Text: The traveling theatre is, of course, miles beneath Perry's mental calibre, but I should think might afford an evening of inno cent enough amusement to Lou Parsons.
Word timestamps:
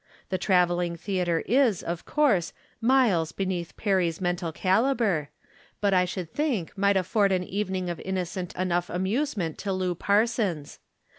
The 0.29 0.39
traveling 0.39 0.95
theatre 0.95 1.41
is, 1.41 1.83
of 1.83 2.05
course, 2.05 2.53
miles 2.81 3.31
beneath 3.31 3.77
Perry's 3.77 4.19
mental 4.19 4.51
calibre, 4.51 5.27
but 5.79 5.93
I 5.93 6.05
should 6.05 6.33
think 6.33 6.75
might 6.75 6.97
afford 6.97 7.31
an 7.31 7.43
evening 7.43 7.87
of 7.87 7.99
inno 7.99 8.25
cent 8.27 8.55
enough 8.55 8.89
amusement 8.89 9.59
to 9.59 9.71
Lou 9.71 9.93
Parsons. 9.93 10.79